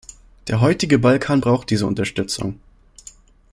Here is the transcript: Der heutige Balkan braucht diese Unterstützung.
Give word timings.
Der 0.47 0.61
heutige 0.61 0.97
Balkan 0.97 1.41
braucht 1.41 1.69
diese 1.69 1.85
Unterstützung. 1.85 2.59